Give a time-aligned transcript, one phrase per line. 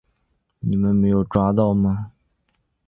[0.61, 2.11] 你们没有抓到吗？